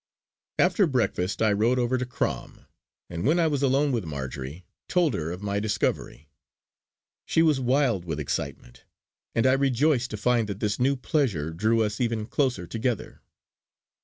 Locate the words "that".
10.49-10.59